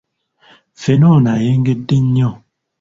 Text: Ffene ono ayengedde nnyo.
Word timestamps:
Ffene 0.79 1.05
ono 1.15 1.29
ayengedde 1.35 1.95
nnyo. 2.03 2.29